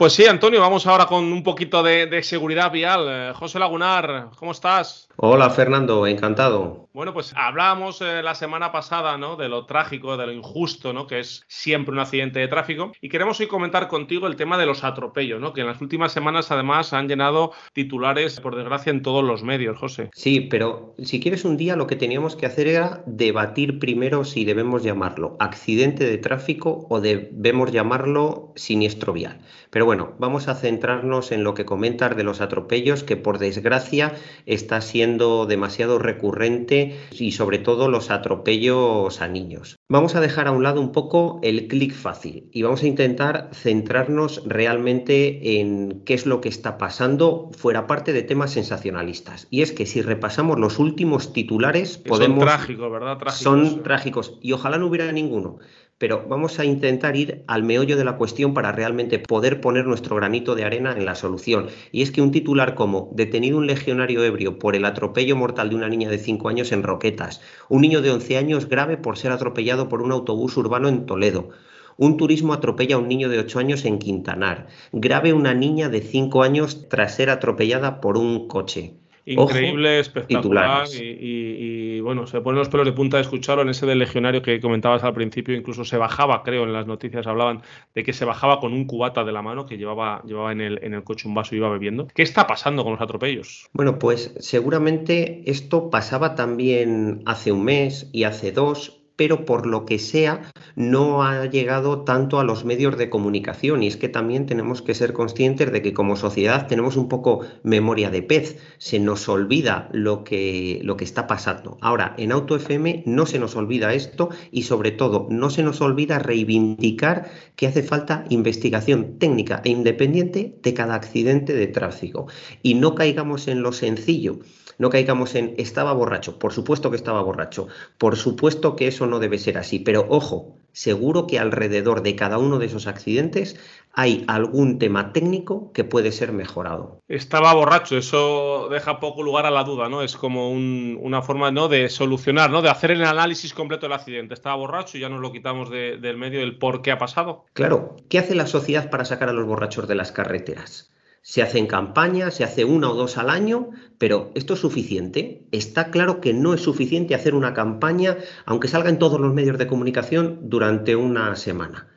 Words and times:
Pues 0.00 0.14
sí, 0.14 0.24
Antonio, 0.24 0.62
vamos 0.62 0.86
ahora 0.86 1.04
con 1.04 1.30
un 1.30 1.42
poquito 1.42 1.82
de, 1.82 2.22
seguridad 2.22 2.72
vial. 2.72 3.06
Eh, 3.06 3.32
José 3.34 3.58
Lagunar, 3.58 4.30
¿cómo 4.34 4.52
estás? 4.52 5.10
Hola, 5.16 5.50
Fernando, 5.50 6.06
encantado. 6.06 6.88
Bueno, 6.94 7.12
pues 7.12 7.34
hablábamos 7.36 8.00
eh, 8.00 8.22
la 8.22 8.34
semana 8.34 8.72
pasada, 8.72 9.18
¿no? 9.18 9.36
De 9.36 9.50
lo 9.50 9.66
trágico, 9.66 10.16
de 10.16 10.24
lo 10.24 10.32
injusto, 10.32 10.94
¿no? 10.94 11.06
Que 11.06 11.20
es 11.20 11.44
siempre 11.46 11.92
un 11.92 12.00
accidente 12.00 12.40
de 12.40 12.48
tráfico. 12.48 12.92
Y 13.02 13.10
queremos 13.10 13.38
hoy 13.40 13.46
comentar 13.46 13.88
contigo 13.88 14.26
el 14.26 14.36
tema 14.36 14.56
de 14.56 14.64
los 14.64 14.84
atropellos, 14.84 15.38
¿no? 15.38 15.52
Que 15.52 15.60
en 15.60 15.66
las 15.66 15.82
últimas 15.82 16.12
semanas, 16.12 16.50
además, 16.50 16.94
han 16.94 17.06
llenado 17.06 17.52
titulares, 17.74 18.40
por 18.40 18.56
desgracia, 18.56 18.90
en 18.90 19.02
todos 19.02 19.22
los 19.22 19.42
medios, 19.42 19.78
José. 19.78 20.08
Sí, 20.14 20.40
pero 20.40 20.94
si 20.98 21.20
quieres 21.20 21.44
un 21.44 21.58
día, 21.58 21.76
lo 21.76 21.86
que 21.86 21.96
teníamos 21.96 22.36
que 22.36 22.46
hacer 22.46 22.68
era 22.68 23.02
debatir 23.04 23.78
primero 23.78 24.24
si 24.24 24.46
debemos 24.46 24.82
llamarlo 24.82 25.36
accidente 25.38 26.04
de 26.04 26.16
tráfico 26.16 26.86
o 26.88 27.02
debemos 27.02 27.70
llamarlo 27.70 28.54
siniestro 28.56 29.12
vial. 29.12 29.42
Pero 29.68 29.89
bueno, 29.90 30.14
vamos 30.20 30.46
a 30.46 30.54
centrarnos 30.54 31.32
en 31.32 31.42
lo 31.42 31.54
que 31.54 31.64
comentas 31.64 32.16
de 32.16 32.22
los 32.22 32.40
atropellos, 32.40 33.02
que 33.02 33.16
por 33.16 33.38
desgracia 33.38 34.14
está 34.46 34.80
siendo 34.82 35.46
demasiado 35.46 35.98
recurrente 35.98 36.96
y 37.10 37.32
sobre 37.32 37.58
todo 37.58 37.88
los 37.88 38.12
atropellos 38.12 39.20
a 39.20 39.26
niños. 39.26 39.74
Vamos 39.88 40.14
a 40.14 40.20
dejar 40.20 40.46
a 40.46 40.52
un 40.52 40.62
lado 40.62 40.80
un 40.80 40.92
poco 40.92 41.40
el 41.42 41.66
clic 41.66 41.92
fácil 41.92 42.48
y 42.52 42.62
vamos 42.62 42.84
a 42.84 42.86
intentar 42.86 43.50
centrarnos 43.52 44.44
realmente 44.46 45.58
en 45.58 46.02
qué 46.04 46.14
es 46.14 46.24
lo 46.24 46.40
que 46.40 46.50
está 46.50 46.78
pasando 46.78 47.50
fuera 47.58 47.88
parte 47.88 48.12
de 48.12 48.22
temas 48.22 48.52
sensacionalistas. 48.52 49.48
Y 49.50 49.62
es 49.62 49.72
que 49.72 49.86
si 49.86 50.02
repasamos 50.02 50.56
los 50.60 50.78
últimos 50.78 51.32
titulares, 51.32 51.98
podemos... 51.98 52.38
Son 52.38 52.46
trágicos, 52.46 52.92
¿verdad? 52.92 53.18
Son 53.30 53.82
trágicos 53.82 54.38
y 54.40 54.52
ojalá 54.52 54.78
no 54.78 54.86
hubiera 54.86 55.10
ninguno 55.10 55.58
pero 56.00 56.24
vamos 56.26 56.58
a 56.58 56.64
intentar 56.64 57.14
ir 57.14 57.44
al 57.46 57.62
meollo 57.62 57.98
de 57.98 58.04
la 58.04 58.16
cuestión 58.16 58.54
para 58.54 58.72
realmente 58.72 59.18
poder 59.18 59.60
poner 59.60 59.84
nuestro 59.84 60.16
granito 60.16 60.54
de 60.54 60.64
arena 60.64 60.94
en 60.96 61.04
la 61.04 61.14
solución. 61.14 61.66
Y 61.92 62.00
es 62.00 62.10
que 62.10 62.22
un 62.22 62.30
titular 62.30 62.74
como 62.74 63.10
detenido 63.12 63.58
un 63.58 63.66
legionario 63.66 64.24
ebrio 64.24 64.58
por 64.58 64.74
el 64.74 64.86
atropello 64.86 65.36
mortal 65.36 65.68
de 65.68 65.76
una 65.76 65.90
niña 65.90 66.08
de 66.08 66.16
5 66.16 66.48
años 66.48 66.72
en 66.72 66.84
Roquetas, 66.84 67.42
un 67.68 67.82
niño 67.82 68.00
de 68.00 68.12
11 68.12 68.38
años 68.38 68.66
grave 68.66 68.96
por 68.96 69.18
ser 69.18 69.30
atropellado 69.30 69.90
por 69.90 70.00
un 70.00 70.10
autobús 70.10 70.56
urbano 70.56 70.88
en 70.88 71.04
Toledo, 71.04 71.50
un 71.98 72.16
turismo 72.16 72.54
atropella 72.54 72.94
a 72.96 72.98
un 72.98 73.06
niño 73.06 73.28
de 73.28 73.38
8 73.38 73.58
años 73.58 73.84
en 73.84 73.98
Quintanar, 73.98 74.68
grave 74.92 75.34
una 75.34 75.52
niña 75.52 75.90
de 75.90 76.00
5 76.00 76.42
años 76.42 76.88
tras 76.88 77.14
ser 77.14 77.28
atropellada 77.28 78.00
por 78.00 78.16
un 78.16 78.48
coche. 78.48 78.94
Increíble, 79.34 80.00
espectacular. 80.00 80.86
Y, 80.92 82.00
bueno, 82.00 82.26
se 82.26 82.40
ponen 82.40 82.58
los 82.58 82.68
pelos 82.68 82.86
de 82.86 82.92
punta 82.92 83.16
de 83.16 83.22
escucharlo 83.22 83.62
en 83.62 83.68
ese 83.68 83.86
del 83.86 83.98
legionario 83.98 84.42
que 84.42 84.60
comentabas 84.60 85.04
al 85.04 85.14
principio. 85.14 85.54
Incluso 85.54 85.84
se 85.84 85.96
bajaba, 85.96 86.42
creo, 86.42 86.64
en 86.64 86.72
las 86.72 86.86
noticias 86.86 87.26
hablaban 87.26 87.62
de 87.94 88.02
que 88.02 88.12
se 88.12 88.24
bajaba 88.24 88.60
con 88.60 88.72
un 88.72 88.86
cubata 88.86 89.24
de 89.24 89.32
la 89.32 89.42
mano 89.42 89.66
que 89.66 89.78
llevaba, 89.78 90.22
llevaba 90.24 90.52
en, 90.52 90.60
el, 90.60 90.80
en 90.82 90.94
el 90.94 91.04
coche 91.04 91.28
un 91.28 91.34
vaso 91.34 91.54
y 91.54 91.58
iba 91.58 91.68
bebiendo. 91.68 92.08
¿Qué 92.14 92.22
está 92.22 92.46
pasando 92.46 92.82
con 92.82 92.92
los 92.92 93.00
atropellos? 93.00 93.68
Bueno, 93.72 93.98
pues 93.98 94.34
seguramente 94.40 95.42
esto 95.46 95.90
pasaba 95.90 96.34
también 96.34 97.22
hace 97.26 97.52
un 97.52 97.64
mes 97.64 98.08
y 98.12 98.24
hace 98.24 98.52
dos, 98.52 98.99
pero 99.20 99.44
por 99.44 99.66
lo 99.66 99.84
que 99.84 99.98
sea 99.98 100.50
no 100.76 101.22
ha 101.22 101.44
llegado 101.44 102.04
tanto 102.04 102.40
a 102.40 102.44
los 102.44 102.64
medios 102.64 102.96
de 102.96 103.10
comunicación. 103.10 103.82
Y 103.82 103.86
es 103.86 103.98
que 103.98 104.08
también 104.08 104.46
tenemos 104.46 104.80
que 104.80 104.94
ser 104.94 105.12
conscientes 105.12 105.70
de 105.70 105.82
que 105.82 105.92
como 105.92 106.16
sociedad 106.16 106.68
tenemos 106.68 106.96
un 106.96 107.10
poco 107.10 107.40
memoria 107.62 108.08
de 108.08 108.22
pez, 108.22 108.56
se 108.78 108.98
nos 108.98 109.28
olvida 109.28 109.90
lo 109.92 110.24
que, 110.24 110.80
lo 110.84 110.96
que 110.96 111.04
está 111.04 111.26
pasando. 111.26 111.76
Ahora, 111.82 112.14
en 112.16 112.32
Auto 112.32 112.56
FM 112.56 113.02
no 113.04 113.26
se 113.26 113.38
nos 113.38 113.56
olvida 113.56 113.92
esto 113.92 114.30
y 114.50 114.62
sobre 114.62 114.90
todo 114.90 115.26
no 115.28 115.50
se 115.50 115.64
nos 115.64 115.82
olvida 115.82 116.18
reivindicar 116.18 117.30
que 117.56 117.66
hace 117.66 117.82
falta 117.82 118.24
investigación 118.30 119.18
técnica 119.18 119.60
e 119.66 119.68
independiente 119.68 120.56
de 120.62 120.72
cada 120.72 120.94
accidente 120.94 121.52
de 121.52 121.66
tráfico. 121.66 122.26
Y 122.62 122.72
no 122.72 122.94
caigamos 122.94 123.48
en 123.48 123.60
lo 123.60 123.72
sencillo 123.72 124.38
no 124.80 124.88
caigamos 124.88 125.34
en 125.34 125.54
estaba 125.58 125.92
borracho. 125.92 126.38
Por 126.38 126.54
supuesto 126.54 126.90
que 126.90 126.96
estaba 126.96 127.20
borracho. 127.20 127.68
Por 127.98 128.16
supuesto 128.16 128.76
que 128.76 128.88
eso 128.88 129.06
no 129.06 129.18
debe 129.18 129.36
ser 129.36 129.58
así. 129.58 129.78
Pero 129.78 130.06
ojo, 130.08 130.56
seguro 130.72 131.26
que 131.26 131.38
alrededor 131.38 132.02
de 132.02 132.16
cada 132.16 132.38
uno 132.38 132.58
de 132.58 132.64
esos 132.64 132.86
accidentes 132.86 133.60
hay 133.92 134.24
algún 134.26 134.78
tema 134.78 135.12
técnico 135.12 135.70
que 135.74 135.84
puede 135.84 136.12
ser 136.12 136.32
mejorado. 136.32 137.02
Estaba 137.08 137.52
borracho, 137.52 137.98
eso 137.98 138.68
deja 138.70 139.00
poco 139.00 139.22
lugar 139.22 139.44
a 139.44 139.50
la 139.50 139.64
duda, 139.64 139.90
¿no? 139.90 140.00
Es 140.00 140.16
como 140.16 140.50
una 140.50 141.20
forma 141.20 141.50
¿no? 141.50 141.68
de 141.68 141.90
solucionar, 141.90 142.50
¿no? 142.50 142.62
De 142.62 142.70
hacer 142.70 142.90
el 142.90 143.04
análisis 143.04 143.52
completo 143.52 143.84
del 143.84 143.92
accidente. 143.92 144.32
Estaba 144.32 144.56
borracho 144.56 144.96
y 144.96 145.02
ya 145.02 145.10
nos 145.10 145.20
lo 145.20 145.30
quitamos 145.30 145.68
del 145.68 146.16
medio 146.16 146.40
del 146.40 146.56
por 146.56 146.80
qué 146.80 146.90
ha 146.90 146.98
pasado. 146.98 147.44
Claro, 147.52 147.96
¿qué 148.08 148.18
hace 148.18 148.34
la 148.34 148.46
sociedad 148.46 148.88
para 148.88 149.04
sacar 149.04 149.28
a 149.28 149.34
los 149.34 149.44
borrachos 149.44 149.86
de 149.86 149.94
las 149.94 150.10
carreteras? 150.10 150.90
Se 151.22 151.42
hacen 151.42 151.66
campañas, 151.66 152.34
se 152.34 152.44
hace 152.44 152.64
una 152.64 152.90
o 152.90 152.94
dos 152.94 153.18
al 153.18 153.30
año, 153.30 153.70
pero 153.98 154.30
¿esto 154.34 154.54
es 154.54 154.60
suficiente? 154.60 155.46
Está 155.52 155.90
claro 155.90 156.20
que 156.20 156.32
no 156.32 156.54
es 156.54 156.62
suficiente 156.62 157.14
hacer 157.14 157.34
una 157.34 157.54
campaña, 157.54 158.16
aunque 158.46 158.68
salga 158.68 158.90
en 158.90 158.98
todos 158.98 159.20
los 159.20 159.34
medios 159.34 159.58
de 159.58 159.66
comunicación, 159.66 160.40
durante 160.42 160.96
una 160.96 161.36
semana. 161.36 161.88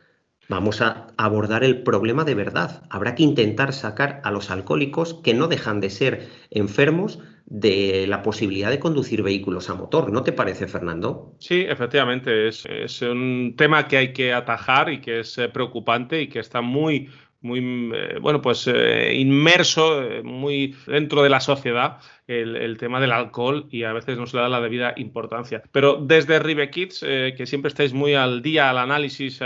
Vamos 0.50 0.82
a 0.82 1.08
abordar 1.18 1.64
el 1.64 1.84
problema 1.84 2.26
de 2.26 2.36
verdad. 2.36 2.84
Habrá 2.90 3.16
que 3.16 3.24
intentar 3.24 3.72
sacar 3.72 4.20
a 4.26 4.32
los 4.32 4.52
alcohólicos 4.52 5.16
que 5.24 5.34
no 5.34 5.48
dejan 5.48 5.80
de 5.80 5.90
ser 5.90 6.30
enfermos 6.50 7.20
de 7.46 8.08
la 8.08 8.22
posibilidad 8.24 8.70
de 8.70 8.80
conducir 8.80 9.22
vehículos 9.24 9.70
a 9.70 9.76
motor. 9.76 10.12
¿No 10.12 10.24
te 10.24 10.32
parece, 10.32 10.68
Fernando? 10.68 11.36
Sí, 11.40 11.62
efectivamente. 11.62 12.48
Es, 12.48 12.66
es 12.66 13.02
un 13.02 13.56
tema 13.58 13.88
que 13.88 13.98
hay 13.98 14.14
que 14.14 14.34
atajar 14.34 14.92
y 14.92 15.00
que 15.02 15.22
es 15.22 15.38
eh, 15.38 15.50
preocupante 15.50 16.22
y 16.22 16.30
que 16.30 16.40
está 16.40 16.62
muy 16.62 17.10
muy, 17.44 17.60
eh, 17.94 18.18
bueno, 18.22 18.42
pues 18.42 18.68
eh, 18.68 19.14
inmerso, 19.16 20.02
eh, 20.02 20.24
muy 20.24 20.76
dentro 20.88 21.22
de 21.22 21.30
la 21.30 21.42
sociedad 21.42 21.98
el, 22.26 22.78
tema 22.78 23.02
del 23.02 23.12
alcohol 23.12 23.68
y 23.70 23.84
a 23.84 23.92
veces 23.92 24.18
no 24.18 24.26
se 24.26 24.38
le 24.38 24.44
da 24.44 24.50
la 24.50 24.62
debida 24.62 24.94
importancia. 24.96 25.62
Pero 25.74 25.98
desde 26.02 26.40
Rive 26.40 26.70
Kids, 26.70 27.02
que 27.02 27.46
siempre 27.46 27.68
estáis 27.68 27.94
muy 27.94 28.16
al 28.16 28.42
día 28.42 28.70
al 28.70 28.78
análisis 28.78 29.42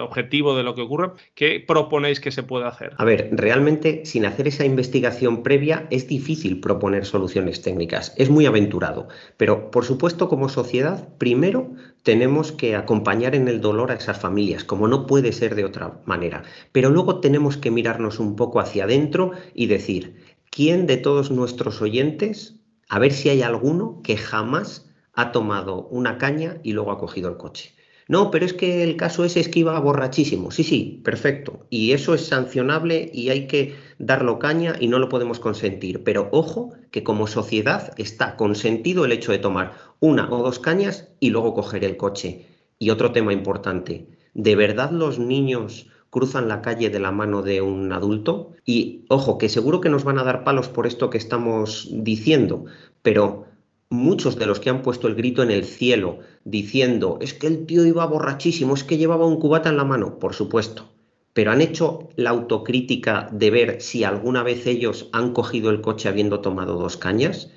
objetivo 0.00 0.56
de 0.56 0.62
lo 0.62 0.76
que 0.76 0.82
ocurre, 0.82 1.10
¿qué 1.34 1.62
proponéis 1.66 2.20
que 2.20 2.30
se 2.30 2.44
pueda 2.44 2.68
hacer? 2.68 2.92
A 2.98 3.04
ver, 3.04 3.28
realmente 3.32 4.06
sin 4.06 4.26
hacer 4.26 4.46
esa 4.46 4.64
investigación 4.64 5.42
previa 5.42 5.88
es 5.90 6.06
difícil 6.06 6.60
proponer 6.60 7.04
soluciones 7.04 7.62
técnicas, 7.62 8.14
es 8.16 8.30
muy 8.30 8.46
aventurado, 8.46 9.08
pero 9.36 9.72
por 9.72 9.84
supuesto 9.84 10.28
como 10.28 10.48
sociedad, 10.48 11.08
primero 11.18 11.72
tenemos 12.02 12.52
que 12.52 12.76
acompañar 12.76 13.34
en 13.34 13.48
el 13.48 13.60
dolor 13.60 13.90
a 13.90 13.94
esas 13.94 14.18
familias, 14.18 14.64
como 14.64 14.88
no 14.88 15.06
puede 15.06 15.32
ser 15.32 15.54
de 15.54 15.64
otra 15.64 16.00
manera. 16.06 16.42
Pero 16.72 16.90
luego 16.90 17.07
tenemos 17.16 17.56
que 17.56 17.70
mirarnos 17.70 18.20
un 18.20 18.36
poco 18.36 18.60
hacia 18.60 18.84
adentro 18.84 19.32
y 19.54 19.66
decir, 19.66 20.16
¿quién 20.50 20.86
de 20.86 20.98
todos 20.98 21.30
nuestros 21.30 21.80
oyentes, 21.82 22.56
a 22.88 22.98
ver 22.98 23.12
si 23.12 23.28
hay 23.28 23.42
alguno 23.42 24.00
que 24.02 24.16
jamás 24.16 24.90
ha 25.14 25.32
tomado 25.32 25.88
una 25.88 26.18
caña 26.18 26.58
y 26.62 26.72
luego 26.72 26.92
ha 26.92 26.98
cogido 26.98 27.28
el 27.28 27.36
coche? 27.36 27.74
No, 28.08 28.30
pero 28.30 28.46
es 28.46 28.54
que 28.54 28.82
el 28.82 28.96
caso 28.96 29.22
es 29.24 29.48
que 29.48 29.58
iba 29.58 29.78
borrachísimo. 29.78 30.50
Sí, 30.50 30.64
sí, 30.64 31.02
perfecto. 31.04 31.66
Y 31.68 31.92
eso 31.92 32.14
es 32.14 32.24
sancionable 32.24 33.10
y 33.12 33.28
hay 33.28 33.46
que 33.46 33.74
darlo 33.98 34.38
caña 34.38 34.76
y 34.80 34.88
no 34.88 34.98
lo 34.98 35.10
podemos 35.10 35.38
consentir. 35.40 36.04
Pero 36.04 36.30
ojo 36.32 36.72
que 36.90 37.04
como 37.04 37.26
sociedad 37.26 37.92
está 37.98 38.36
consentido 38.36 39.04
el 39.04 39.12
hecho 39.12 39.30
de 39.30 39.38
tomar 39.38 39.74
una 40.00 40.30
o 40.30 40.42
dos 40.42 40.58
cañas 40.58 41.08
y 41.20 41.28
luego 41.28 41.52
coger 41.52 41.84
el 41.84 41.98
coche. 41.98 42.46
Y 42.78 42.88
otro 42.88 43.12
tema 43.12 43.34
importante, 43.34 44.08
¿de 44.32 44.56
verdad 44.56 44.90
los 44.90 45.18
niños 45.18 45.88
cruzan 46.10 46.48
la 46.48 46.62
calle 46.62 46.90
de 46.90 47.00
la 47.00 47.12
mano 47.12 47.42
de 47.42 47.60
un 47.60 47.92
adulto? 47.92 48.52
Y 48.64 49.04
ojo, 49.08 49.38
que 49.38 49.48
seguro 49.48 49.80
que 49.80 49.88
nos 49.88 50.04
van 50.04 50.18
a 50.18 50.24
dar 50.24 50.44
palos 50.44 50.68
por 50.68 50.86
esto 50.86 51.10
que 51.10 51.18
estamos 51.18 51.88
diciendo, 51.90 52.64
pero 53.02 53.46
muchos 53.90 54.36
de 54.36 54.46
los 54.46 54.60
que 54.60 54.70
han 54.70 54.82
puesto 54.82 55.08
el 55.08 55.14
grito 55.14 55.42
en 55.42 55.50
el 55.50 55.64
cielo 55.64 56.18
diciendo 56.44 57.18
es 57.20 57.32
que 57.34 57.46
el 57.46 57.66
tío 57.66 57.86
iba 57.86 58.06
borrachísimo, 58.06 58.74
es 58.74 58.84
que 58.84 58.98
llevaba 58.98 59.26
un 59.26 59.38
cubata 59.38 59.68
en 59.68 59.76
la 59.76 59.84
mano, 59.84 60.18
por 60.18 60.34
supuesto, 60.34 60.88
pero 61.32 61.52
han 61.52 61.60
hecho 61.60 62.08
la 62.16 62.30
autocrítica 62.30 63.28
de 63.32 63.50
ver 63.50 63.80
si 63.80 64.04
alguna 64.04 64.42
vez 64.42 64.66
ellos 64.66 65.08
han 65.12 65.32
cogido 65.32 65.70
el 65.70 65.80
coche 65.80 66.08
habiendo 66.08 66.40
tomado 66.40 66.78
dos 66.78 66.96
cañas. 66.96 67.50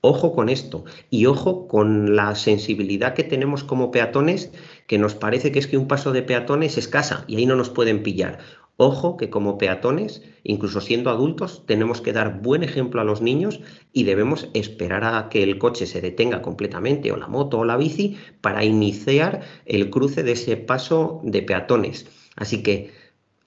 Ojo 0.00 0.32
con 0.32 0.48
esto 0.48 0.84
y 1.10 1.26
ojo 1.26 1.66
con 1.66 2.14
la 2.14 2.36
sensibilidad 2.36 3.14
que 3.14 3.24
tenemos 3.24 3.64
como 3.64 3.90
peatones, 3.90 4.52
que 4.86 4.96
nos 4.96 5.16
parece 5.16 5.50
que 5.50 5.58
es 5.58 5.66
que 5.66 5.76
un 5.76 5.88
paso 5.88 6.12
de 6.12 6.22
peatones 6.22 6.72
es 6.72 6.78
escasa 6.78 7.24
y 7.26 7.36
ahí 7.36 7.46
no 7.46 7.56
nos 7.56 7.70
pueden 7.70 8.04
pillar. 8.04 8.38
Ojo 8.76 9.16
que 9.16 9.28
como 9.28 9.58
peatones, 9.58 10.22
incluso 10.44 10.80
siendo 10.80 11.10
adultos, 11.10 11.64
tenemos 11.66 12.00
que 12.00 12.12
dar 12.12 12.40
buen 12.42 12.62
ejemplo 12.62 13.00
a 13.00 13.04
los 13.04 13.20
niños 13.20 13.60
y 13.92 14.04
debemos 14.04 14.50
esperar 14.54 15.02
a 15.02 15.28
que 15.30 15.42
el 15.42 15.58
coche 15.58 15.84
se 15.84 16.00
detenga 16.00 16.42
completamente 16.42 17.10
o 17.10 17.16
la 17.16 17.26
moto 17.26 17.58
o 17.58 17.64
la 17.64 17.76
bici 17.76 18.16
para 18.40 18.64
iniciar 18.64 19.40
el 19.66 19.90
cruce 19.90 20.22
de 20.22 20.32
ese 20.32 20.56
paso 20.56 21.20
de 21.24 21.42
peatones. 21.42 22.06
Así 22.36 22.62
que 22.62 22.92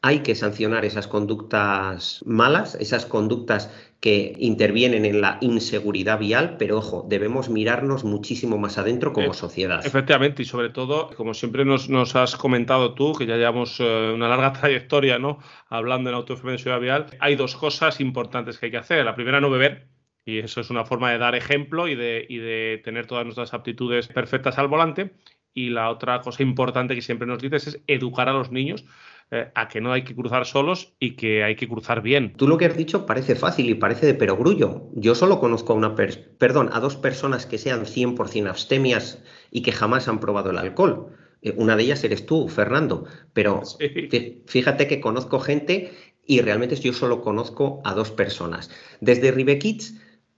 hay 0.04 0.20
que 0.20 0.34
sancionar 0.34 0.84
esas 0.84 1.08
conductas 1.08 2.24
malas, 2.26 2.76
esas 2.76 3.06
conductas 3.06 3.72
que 4.00 4.34
intervienen 4.40 5.06
en 5.06 5.22
la 5.22 5.38
inseguridad 5.42 6.18
vial, 6.18 6.56
pero 6.58 6.80
ojo, 6.80 7.06
debemos 7.08 7.50
mirarnos 7.50 8.04
muchísimo 8.04 8.58
más 8.58 8.80
adentro 8.80 9.14
como 9.14 9.36
sociedad. 9.36 9.86
Efectivamente, 9.86 10.42
y 10.42 10.46
sobre 10.46 10.70
todo, 10.70 11.12
como 11.16 11.36
siempre 11.36 11.66
nos, 11.66 12.16
has 12.16 12.36
comentado 12.36 12.96
tú, 12.96 13.14
que 13.14 13.28
ya 13.28 13.38
llevamos 13.38 13.80
eh, 13.80 14.12
una 14.16 14.28
larga 14.28 14.54
trayectoria 14.60 15.20
¿no? 15.20 15.38
hablando 15.70 16.10
en 16.10 16.16
autodefensa 16.16 16.80
vial, 16.80 17.06
hay 17.20 17.36
dos 17.36 17.56
cosas 17.56 18.02
importantes 18.02 18.58
que 18.58 18.66
hay 18.68 18.72
que 18.72 18.78
hacer. 18.78 19.06
La 19.06 19.14
primera, 19.14 19.40
no 19.40 19.52
beber, 19.52 19.88
y 20.26 20.40
eso 20.40 20.62
es 20.62 20.72
una 20.72 20.84
forma 20.84 21.12
de 21.12 21.20
dar 21.20 21.36
ejemplo 21.36 21.88
y 21.88 21.94
de, 21.94 22.26
y 22.28 22.38
de, 22.38 22.82
tener 22.84 23.06
todas 23.06 23.26
nuestras 23.26 23.54
aptitudes 23.54 24.08
perfectas 24.08 24.58
al 24.58 24.68
volante. 24.68 25.14
Y 25.54 25.70
la 25.70 25.90
otra 25.90 26.22
cosa 26.22 26.42
importante 26.42 26.96
que 26.96 27.02
siempre 27.02 27.28
nos 27.28 27.42
dices 27.42 27.68
es 27.68 27.82
educar 27.86 28.30
a 28.30 28.34
los 28.34 28.52
niños 28.52 28.86
eh, 29.34 29.50
a 29.56 29.70
que 29.70 29.80
no 29.80 29.94
hay 29.94 30.04
que 30.04 30.14
cruzar 30.14 30.46
solos 30.46 30.94
y 31.00 31.16
que 31.16 31.44
hay 31.46 31.56
que 31.56 31.70
cruzar 31.70 32.02
bien. 32.02 32.34
Tú 32.34 32.50
lo 32.50 32.58
que 32.58 32.66
has 32.66 32.76
dicho 32.76 33.06
parece 33.06 33.36
fácil 33.36 33.70
y 33.70 33.76
parece 33.76 34.06
de 34.06 34.14
perogrullo. 34.14 34.90
Yo 34.94 35.16
solo 35.16 35.40
conozco 35.40 35.72
a 35.72 35.78
una 35.78 35.96
perdón, 35.96 36.70
a 36.74 36.82
dos 36.82 36.98
personas 36.98 37.46
que 37.46 37.58
sean 37.58 37.86
100% 37.86 38.50
abstemias 38.50 39.24
y 39.50 39.62
que 39.62 39.72
jamás 39.72 40.10
han 40.10 40.20
probado 40.20 40.52
el 40.52 40.58
alcohol. 40.58 41.16
Eh, 41.42 41.54
una 41.56 41.78
de 41.78 41.84
ellas 41.84 42.04
eres 42.04 42.26
tú, 42.26 42.50
Fernando. 42.50 43.06
Pero 43.32 43.62
fíjate 44.48 44.88
que 44.88 45.00
conozco 45.00 45.40
gente 45.40 45.94
y 46.26 46.42
realmente 46.42 46.76
yo 46.76 46.92
solo 46.92 47.22
conozco 47.22 47.82
a 47.86 47.94
dos 47.94 48.12
personas. 48.12 48.70
Desde 49.00 49.32
Ribekids 49.32 49.96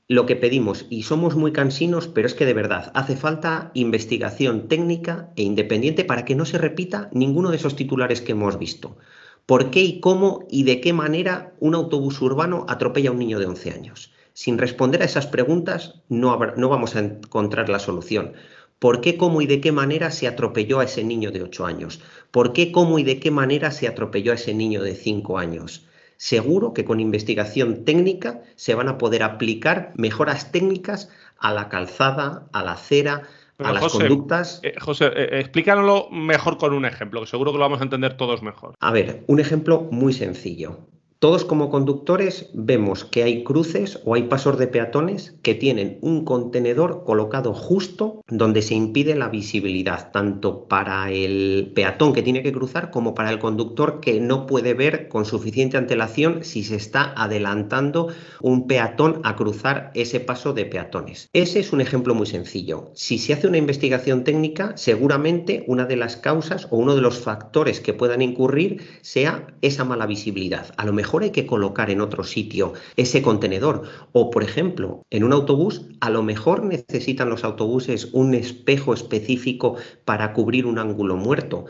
lo 0.09 0.25
que 0.25 0.35
pedimos, 0.35 0.85
y 0.89 1.03
somos 1.03 1.35
muy 1.35 1.53
cansinos, 1.53 2.07
pero 2.07 2.27
es 2.27 2.33
que 2.33 2.45
de 2.45 2.53
verdad 2.53 2.91
hace 2.93 3.15
falta 3.15 3.71
investigación 3.73 4.67
técnica 4.67 5.31
e 5.35 5.43
independiente 5.43 6.03
para 6.03 6.25
que 6.25 6.35
no 6.35 6.45
se 6.45 6.57
repita 6.57 7.09
ninguno 7.13 7.51
de 7.51 7.57
esos 7.57 7.75
titulares 7.75 8.21
que 8.21 8.33
hemos 8.33 8.59
visto. 8.59 8.97
¿Por 9.45 9.71
qué 9.71 9.81
y 9.81 9.99
cómo 9.99 10.45
y 10.49 10.63
de 10.63 10.81
qué 10.81 10.93
manera 10.93 11.53
un 11.59 11.75
autobús 11.75 12.21
urbano 12.21 12.65
atropella 12.67 13.09
a 13.09 13.13
un 13.13 13.19
niño 13.19 13.39
de 13.39 13.45
11 13.45 13.71
años? 13.71 14.11
Sin 14.33 14.57
responder 14.57 15.01
a 15.01 15.05
esas 15.05 15.27
preguntas 15.27 16.01
no, 16.09 16.37
no 16.57 16.69
vamos 16.69 16.95
a 16.95 16.99
encontrar 16.99 17.69
la 17.69 17.79
solución. 17.79 18.33
¿Por 18.79 18.99
qué, 18.99 19.15
cómo 19.15 19.41
y 19.41 19.47
de 19.47 19.61
qué 19.61 19.71
manera 19.71 20.11
se 20.11 20.27
atropelló 20.27 20.79
a 20.79 20.85
ese 20.85 21.03
niño 21.03 21.31
de 21.31 21.43
8 21.43 21.65
años? 21.65 22.01
¿Por 22.31 22.51
qué, 22.51 22.71
cómo 22.71 22.99
y 22.99 23.03
de 23.03 23.19
qué 23.19 23.31
manera 23.31 23.71
se 23.71 23.87
atropelló 23.87 24.33
a 24.33 24.35
ese 24.35 24.53
niño 24.53 24.81
de 24.81 24.95
5 24.95 25.37
años? 25.37 25.85
Seguro 26.23 26.73
que 26.73 26.85
con 26.85 27.01
investigación 27.01 27.83
técnica 27.83 28.43
se 28.55 28.75
van 28.75 28.87
a 28.87 28.97
poder 28.97 29.23
aplicar 29.23 29.91
mejoras 29.97 30.53
técnicas 30.53 31.09
a 31.37 31.53
la 31.53 31.67
calzada, 31.67 32.47
a 32.53 32.63
la 32.63 32.71
acera, 32.71 33.23
a 33.57 33.73
las 33.73 33.91
conductas. 33.91 34.61
Eh, 34.63 34.73
José, 34.79 35.07
eh, 35.07 35.41
explícanoslo 35.41 36.09
mejor 36.11 36.57
con 36.57 36.71
un 36.71 36.85
ejemplo, 36.85 37.19
que 37.19 37.27
seguro 37.27 37.51
que 37.51 37.57
lo 37.57 37.65
vamos 37.65 37.81
a 37.81 37.83
entender 37.83 38.15
todos 38.15 38.41
mejor. 38.41 38.73
A 38.79 38.91
ver, 38.93 39.25
un 39.27 39.41
ejemplo 39.41 39.85
muy 39.91 40.13
sencillo. 40.13 40.77
Todos 41.23 41.45
como 41.45 41.69
conductores 41.69 42.49
vemos 42.53 43.05
que 43.05 43.23
hay 43.23 43.45
cruces 43.45 44.01
o 44.03 44.13
hay 44.13 44.23
pasos 44.23 44.59
de 44.59 44.67
peatones 44.67 45.35
que 45.41 45.55
tienen 45.55 45.97
un 46.01 46.25
contenedor 46.25 47.05
colocado 47.05 47.53
justo 47.53 48.21
donde 48.27 48.61
se 48.61 48.75
impide 48.75 49.15
la 49.15 49.29
visibilidad, 49.29 50.11
tanto 50.11 50.67
para 50.67 51.09
el 51.11 51.71
peatón 51.73 52.11
que 52.11 52.23
tiene 52.23 52.43
que 52.43 52.51
cruzar 52.51 52.91
como 52.91 53.15
para 53.15 53.29
el 53.29 53.39
conductor 53.39 54.01
que 54.01 54.19
no 54.19 54.45
puede 54.45 54.73
ver 54.73 55.07
con 55.07 55.23
suficiente 55.23 55.77
antelación 55.77 56.43
si 56.43 56.65
se 56.65 56.75
está 56.75 57.13
adelantando 57.15 58.09
un 58.41 58.67
peatón 58.67 59.21
a 59.23 59.37
cruzar 59.37 59.91
ese 59.95 60.19
paso 60.19 60.51
de 60.51 60.65
peatones. 60.65 61.29
Ese 61.31 61.61
es 61.61 61.71
un 61.71 61.79
ejemplo 61.79 62.15
muy 62.15 62.25
sencillo. 62.25 62.91
Si 62.95 63.17
se 63.17 63.31
hace 63.31 63.47
una 63.47 63.59
investigación 63.59 64.25
técnica, 64.25 64.73
seguramente 64.75 65.63
una 65.67 65.85
de 65.85 65.95
las 65.95 66.17
causas 66.17 66.67
o 66.69 66.75
uno 66.75 66.95
de 66.95 67.01
los 67.01 67.17
factores 67.17 67.79
que 67.79 67.93
puedan 67.93 68.21
incurrir 68.21 68.81
sea 68.99 69.47
esa 69.61 69.85
mala 69.85 70.05
visibilidad. 70.05 70.73
A 70.75 70.85
lo 70.85 70.91
mejor 70.91 71.12
hay 71.21 71.29
que 71.29 71.45
colocar 71.45 71.91
en 71.91 72.01
otro 72.01 72.23
sitio 72.23 72.73
ese 72.95 73.21
contenedor. 73.21 73.83
O, 74.11 74.31
por 74.31 74.41
ejemplo, 74.41 75.03
en 75.11 75.23
un 75.23 75.33
autobús, 75.33 75.85
a 75.99 76.09
lo 76.09 76.23
mejor 76.23 76.63
necesitan 76.63 77.29
los 77.29 77.43
autobuses 77.43 78.09
un 78.13 78.33
espejo 78.33 78.95
específico 78.95 79.75
para 80.05 80.33
cubrir 80.33 80.65
un 80.65 80.79
ángulo 80.79 81.15
muerto. 81.15 81.65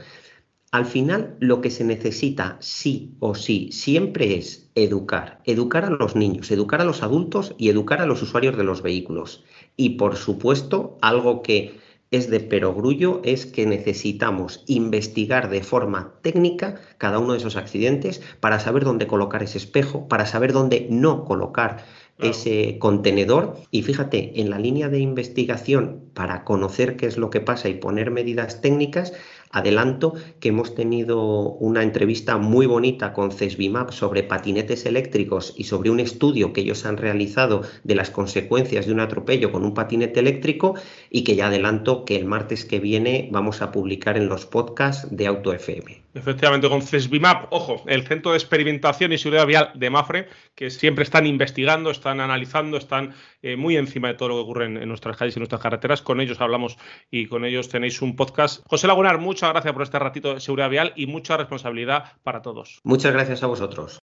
Al 0.72 0.86
final, 0.88 1.36
lo 1.40 1.62
que 1.62 1.69
se 1.69 1.84
necesita 1.84 2.57
sí 2.60 3.16
o 3.19 3.36
sí 3.36 3.69
siempre 3.72 4.38
es 4.38 4.72
educar, 4.74 5.40
educar 5.45 5.86
a 5.86 5.92
los 5.92 6.16
niños, 6.16 6.50
educar 6.50 6.81
a 6.81 6.86
los 6.86 7.04
adultos 7.04 7.54
y 7.60 7.69
educar 7.69 8.01
a 8.01 8.07
los 8.07 8.24
usuarios 8.24 8.57
de 8.57 8.63
los 8.63 8.81
vehículos. 8.81 9.44
Y 9.75 9.90
por 9.98 10.16
supuesto, 10.16 10.98
algo 11.01 11.44
que 11.44 11.78
es 12.13 12.30
de 12.30 12.39
perogrullo 12.39 13.21
es 13.24 13.48
que 13.48 13.65
necesitamos 13.65 14.63
investigar 14.68 15.50
de 15.50 15.63
forma 15.63 16.13
técnica 16.21 16.80
cada 17.00 17.18
uno 17.18 17.33
de 17.33 17.39
esos 17.39 17.56
accidentes 17.56 18.21
para 18.39 18.60
saber 18.60 18.83
dónde 18.83 19.07
colocar 19.07 19.42
ese 19.42 19.57
espejo, 19.57 20.07
para 20.07 20.27
saber 20.27 20.54
dónde 20.54 20.86
no 20.92 21.25
colocar 21.25 21.83
ese 22.19 22.77
contenedor. 22.77 23.56
Y 23.71 23.81
fíjate, 23.81 24.39
en 24.39 24.51
la 24.51 24.60
línea 24.60 24.89
de 24.89 25.00
investigación 25.00 26.04
para 26.13 26.44
conocer 26.44 26.98
qué 26.98 27.07
es 27.07 27.18
lo 27.18 27.31
que 27.31 27.42
pasa 27.42 27.68
y 27.68 27.74
poner 27.74 28.12
medidas 28.12 28.62
técnicas, 28.62 29.13
Adelanto 29.54 30.16
que 30.40 30.50
hemos 30.50 30.76
tenido 30.76 31.22
una 31.54 31.84
entrevista 31.84 32.38
muy 32.38 32.66
bonita 32.66 33.14
con 33.14 33.32
CESBIMAP 33.32 33.92
sobre 33.92 34.24
patinetes 34.24 34.86
eléctricos 34.86 35.54
y 35.56 35.66
sobre 35.66 35.92
un 35.92 36.00
estudio 36.00 36.52
que 36.52 36.62
ellos 36.62 36.86
han 36.86 36.98
realizado 36.98 37.62
de 37.84 37.96
las 37.96 38.10
consecuencias 38.10 38.88
de 38.88 38.94
un 38.94 39.00
atropello 39.00 39.52
con 39.52 39.64
un 39.64 39.74
patinete 39.74 40.20
eléctrico 40.20 40.74
y 41.10 41.24
que 41.24 41.36
ya 41.36 41.48
adelanto 41.48 42.04
que 42.04 42.16
el 42.16 42.26
martes 42.26 42.66
que 42.66 42.80
viene 42.80 43.30
vamos 43.32 43.62
a 43.62 43.72
publicar 43.72 44.18
en 44.18 44.28
los 44.28 44.46
podcasts 44.46 45.08
de 45.16 45.28
AutoFM. 45.28 46.04
Efectivamente, 46.16 46.70
con 46.70 46.84
CESBIMAP, 46.84 47.48
ojo, 47.52 47.84
el 47.88 48.06
Centro 48.06 48.32
de 48.32 48.38
Experimentación 48.38 49.12
y 49.14 49.18
Seguridad 49.18 49.48
Vial 49.48 49.72
de 49.74 49.90
MAFRE, 49.90 50.28
que 50.54 50.70
siempre 50.70 51.04
están 51.04 51.26
investigando, 51.26 51.90
están 51.90 52.20
analizando, 52.20 52.78
están 52.78 53.16
eh, 53.42 53.56
muy 53.56 53.78
encima 53.78 54.10
de 54.10 54.14
todo 54.14 54.30
lo 54.30 54.36
que 54.36 54.42
ocurre 54.42 54.66
en, 54.66 54.88
nuestras 54.88 55.18
calles 55.18 55.36
y 55.36 55.40
nuestras 55.40 55.62
carreteras. 55.62 56.04
Con 56.04 56.22
ellos 56.22 56.40
hablamos 56.40 56.78
y 57.10 57.26
con 57.26 57.46
ellos 57.46 57.68
tenéis 57.68 58.00
un 58.04 58.16
podcast. 58.16 58.64
José 58.68 58.86
Lagunar, 58.86 59.18
muchas 59.44 59.56
gracias 59.56 59.74
por 59.74 59.84
este 59.84 60.00
ratito 60.00 60.34
de 60.34 60.40
seguridad 60.40 60.69
vial 60.69 60.94
y 60.95 61.06
mucha 61.06 61.36
responsabilidad 61.36 62.13
para 62.24 62.42
todos. 62.42 62.80
Muchas 62.86 63.12
gracias 63.12 63.44
a 63.44 63.48
vosotros. 63.48 64.00